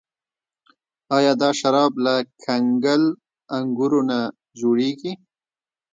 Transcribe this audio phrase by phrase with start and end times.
[1.17, 2.13] آیا دا شراب له
[2.43, 3.03] کنګل
[3.57, 4.19] انګورو نه
[4.59, 5.11] جوړیږي؟